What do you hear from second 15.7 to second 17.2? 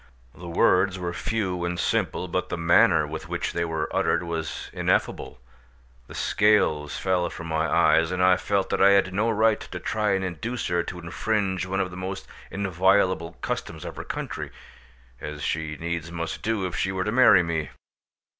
needs must do if she were to